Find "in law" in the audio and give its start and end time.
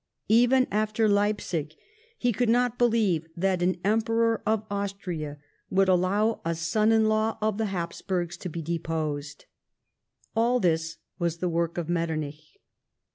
6.91-7.37